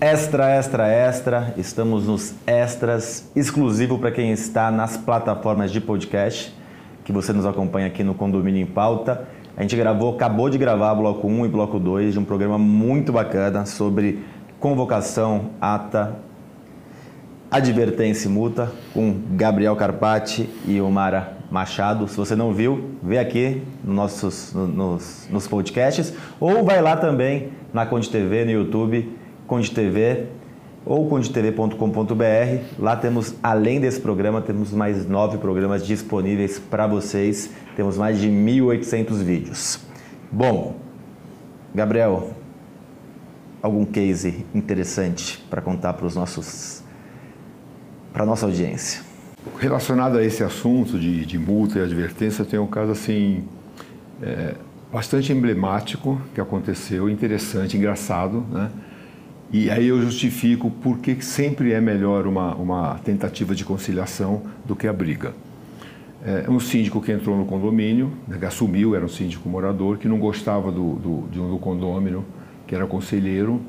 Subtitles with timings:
[0.00, 1.54] Extra, extra, extra.
[1.56, 6.52] Estamos nos extras, exclusivo para quem está nas plataformas de podcast,
[7.04, 9.26] que você nos acompanha aqui no Condomínio em Pauta.
[9.56, 13.12] A gente gravou, acabou de gravar bloco 1 e bloco 2 de um programa muito
[13.12, 14.18] bacana sobre
[14.58, 16.16] convocação, ata,
[17.48, 22.08] advertência e multa com Gabriel Carpati e Omara Machado.
[22.08, 27.50] Se você não viu, vê aqui nos nossos nos, nos podcasts ou vai lá também
[27.72, 30.26] na Conde TV no YouTube, Conde TV
[30.86, 32.64] ou condetv.com.br.
[32.78, 37.50] Lá temos, além desse programa, temos mais nove programas disponíveis para vocês.
[37.74, 39.80] Temos mais de 1.800 vídeos.
[40.30, 40.76] Bom,
[41.74, 42.30] Gabriel,
[43.62, 46.82] algum case interessante para contar para os nossos
[48.12, 49.02] para nossa audiência?
[49.58, 53.44] Relacionado a esse assunto de, de multa e advertência, tem um caso assim
[54.22, 54.54] é,
[54.92, 58.70] bastante emblemático que aconteceu, interessante, engraçado, né?
[59.56, 64.74] E aí eu justifico por que sempre é melhor uma, uma tentativa de conciliação do
[64.74, 65.32] que a briga.
[66.26, 70.18] É um síndico que entrou no condomínio, né, assumiu, era um síndico morador, que não
[70.18, 72.24] gostava do, do, de um, do condomínio,
[72.66, 73.60] que era conselheiro,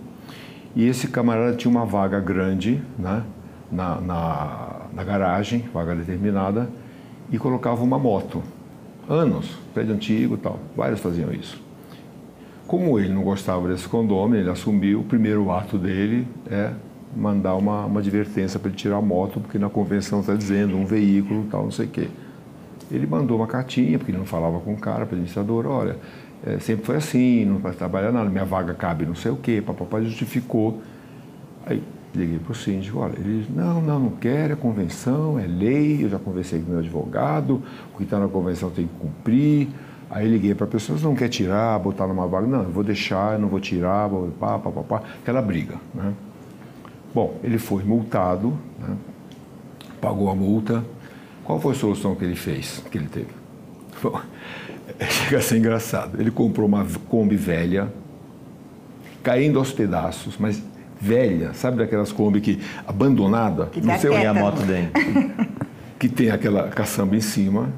[0.75, 3.21] e esse camarada tinha uma vaga grande, né?
[3.71, 6.67] na, na, na garagem, vaga determinada,
[7.31, 8.41] e colocava uma moto.
[9.07, 10.59] Anos, prédio antigo e tal.
[10.75, 11.63] Vários faziam isso.
[12.67, 16.71] Como ele não gostava desse condomínio, ele assumiu, o primeiro ato dele é
[17.15, 20.85] mandar uma, uma advertência para ele tirar a moto, porque na convenção está dizendo um
[20.85, 22.07] veículo tal, não sei o quê.
[22.91, 25.97] Ele mandou uma cartinha, porque ele não falava com o cara, para o administrador, olha,
[26.45, 29.63] é, sempre foi assim, não vai trabalhar nada, minha vaga cabe não sei o quê,
[29.65, 30.81] papai justificou.
[31.65, 31.81] Aí
[32.15, 36.09] Liguei para o síndico, olha, ele não, não, não quero, é convenção, é lei, eu
[36.09, 37.61] já conversei com meu advogado,
[37.93, 39.67] o que está na convenção tem que cumprir.
[40.09, 43.33] Aí liguei para a pessoa, não quer tirar, botar numa vaga, não, eu vou deixar,
[43.33, 45.75] eu não vou tirar, vou, pá, pá, pá, pá, aquela briga.
[45.93, 46.13] Né?
[47.13, 48.95] Bom, ele foi multado, né?
[49.99, 50.83] pagou a multa.
[51.43, 53.27] Qual foi a solução que ele fez, que ele teve?
[54.01, 54.19] Bom,
[55.09, 56.19] chega a ser engraçado.
[56.19, 57.91] Ele comprou uma Kombi velha,
[59.23, 60.61] caindo aos pedaços, mas
[60.99, 65.01] velha, sabe daquelas Kombi que abandonada, que não sei onde a moto dentro,
[65.97, 67.69] que tem aquela caçamba em cima.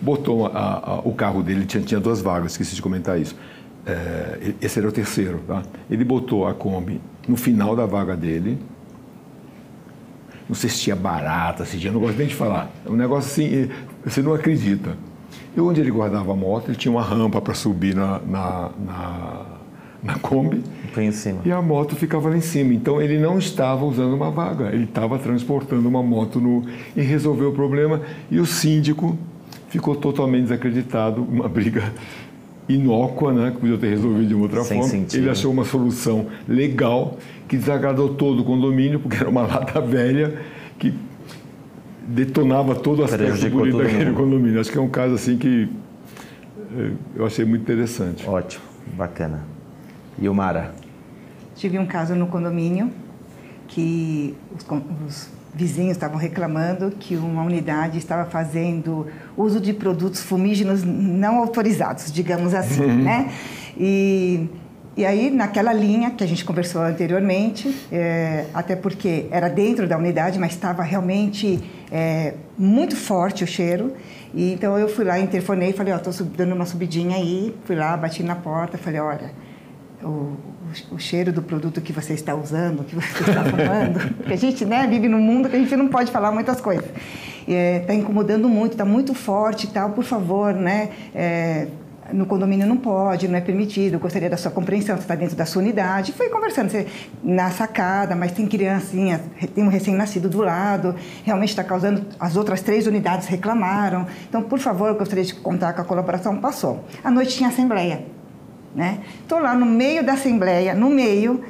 [0.00, 3.36] Botou a, a, o carro dele tinha, tinha duas vagas, esqueci de comentar isso.
[3.86, 5.62] É, esse era o terceiro, tá?
[5.90, 8.58] Ele botou a Kombi no final da vaga dele.
[10.48, 12.70] Não sei se tinha barata, se tinha, não gosto nem de falar.
[12.84, 13.70] É um negócio assim,
[14.04, 14.96] você não acredita.
[15.56, 19.56] E onde ele guardava a moto, ele tinha uma rampa para subir na, na, na
[20.06, 20.62] na Kombi.
[20.92, 21.40] Foi em cima.
[21.44, 22.72] E a moto ficava lá em cima.
[22.72, 26.64] Então ele não estava usando uma vaga, ele estava transportando uma moto no
[26.96, 28.00] e resolveu o problema.
[28.30, 29.18] E o síndico
[29.68, 31.92] ficou totalmente desacreditado, uma briga
[32.68, 34.90] inócua, né, que podia ter resolvido de uma outra Sem forma.
[34.90, 35.20] Sentido.
[35.20, 37.16] Ele achou uma solução legal
[37.46, 40.40] que desagradou todo o condomínio, porque era uma lata velha
[40.78, 40.92] que
[42.06, 44.60] detonava todo o aspecto bonito daquele condomínio.
[44.60, 45.68] Acho que é um caso assim que
[46.76, 48.28] eh, eu achei muito interessante.
[48.28, 48.64] Ótimo,
[48.96, 49.44] bacana.
[50.18, 50.74] E o Mara?
[51.54, 52.90] Tive um caso no condomínio
[53.68, 54.64] que os,
[55.06, 59.06] os vizinhos estavam reclamando que uma unidade estava fazendo
[59.36, 63.02] uso de produtos fumígenos não autorizados, digamos assim, uhum.
[63.02, 63.32] né?
[63.76, 64.48] E,
[64.94, 69.96] e aí, naquela linha que a gente conversou anteriormente, é, até porque era dentro da
[69.96, 71.58] unidade, mas estava realmente
[71.90, 73.94] é, muito forte o cheiro,
[74.34, 77.76] e então eu fui lá, interfonei, falei, ó, oh, estou dando uma subidinha aí, fui
[77.76, 79.45] lá, bati na porta, falei, olha
[80.02, 80.36] o,
[80.92, 84.14] o, cheiro do produto que você está usando, que você está fumando.
[84.16, 86.86] Porque a gente né, vive num mundo que a gente não pode falar muitas coisas.
[86.86, 90.90] Está é, tá incomodando muito, está muito forte e tal, por favor, né?
[91.14, 91.68] É,
[92.12, 95.44] no condomínio não pode, não é permitido, gostaria da sua compreensão, você está dentro da
[95.44, 96.12] sua unidade.
[96.12, 96.86] Foi conversando, você,
[97.22, 99.20] na sacada, mas tem criancinha,
[99.54, 104.06] tem um recém-nascido do lado, realmente está causando, as outras três unidades reclamaram.
[104.28, 106.36] Então, por favor, eu gostaria de contar com a colaboração.
[106.36, 106.84] Passou.
[107.02, 108.15] À noite tinha assembleia.
[108.76, 108.98] Né?
[109.22, 111.42] Estou lá no meio da assembleia, no meio,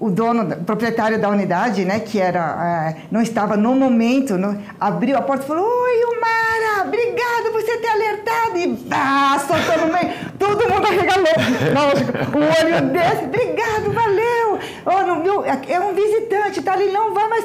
[0.00, 4.60] o dono, o proprietário da unidade, né, que era, é, não estava no momento, no,
[4.80, 8.58] abriu a porta e falou: Oi, Umara, obrigado por você ter alertado.
[8.58, 11.26] E ah, soltou no meio, todo mundo arregalou.
[11.74, 14.58] Lógico, o olho desse, obrigado, valeu.
[14.84, 15.44] Oh, não, viu?
[15.44, 17.44] É um visitante, tá ali, não vai mais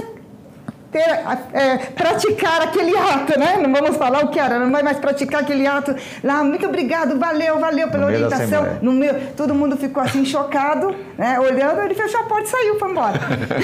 [0.94, 1.19] ter,
[1.54, 3.57] é, praticar aquele ato, né?
[3.62, 6.44] Não vamos falar o que era, não vai mais praticar aquele ato lá.
[6.44, 8.78] Muito obrigado, valeu, valeu pela No orientação.
[8.81, 11.40] No meu, todo mundo ficou assim chocado, né?
[11.40, 13.19] Olhando, ele fechou a porta e saiu, foi embora.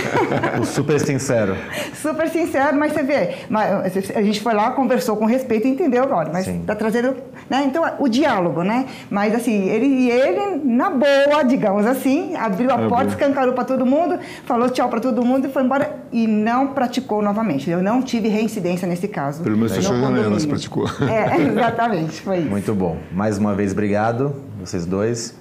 [0.65, 1.55] Super sincero.
[1.93, 6.03] Super sincero, mas você vê, mas a gente foi lá, conversou com respeito e entendeu
[6.03, 7.15] agora, mas está trazendo,
[7.49, 7.63] né?
[7.65, 8.85] Então, o diálogo, né?
[9.09, 13.15] Mas assim, ele, ele na boa, digamos assim, abriu a Na porta, boa.
[13.15, 17.21] escancarou para todo mundo, falou tchau para todo mundo e foi embora e não praticou
[17.21, 17.69] novamente.
[17.69, 19.43] Eu não tive reincidência nesse caso.
[19.43, 20.85] Pelo menos no fechou se praticou.
[21.07, 22.49] É, exatamente, foi isso.
[22.49, 22.97] Muito bom.
[23.11, 25.37] Mais uma vez, obrigado, vocês dois.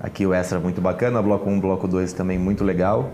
[0.00, 3.10] Aqui o extra muito bacana, bloco 1, bloco 2 também muito legal.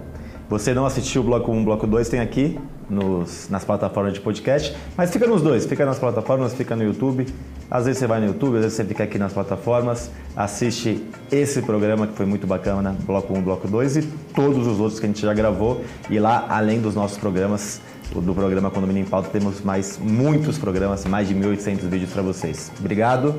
[0.48, 2.58] Você não assistiu o bloco 1, bloco 2, tem aqui
[2.88, 7.26] nos, nas plataformas de podcast, mas fica nos dois, fica nas plataformas, fica no YouTube.
[7.70, 11.02] Às vezes você vai no YouTube, às vezes você fica aqui nas plataformas, assiste
[11.32, 14.02] esse programa que foi muito bacana, bloco 1, bloco 2 e
[14.34, 15.82] todos os outros que a gente já gravou.
[16.10, 17.80] E lá, além dos nossos programas,
[18.14, 22.70] do programa Condomínio em Pauta, temos mais muitos programas, mais de 1.800 vídeos para vocês.
[22.78, 23.34] Obrigado,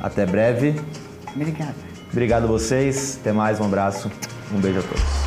[0.00, 0.74] até breve.
[1.34, 1.74] Obrigada.
[2.10, 4.10] Obrigado a vocês, até mais, um abraço,
[4.52, 5.17] um beijo a todos.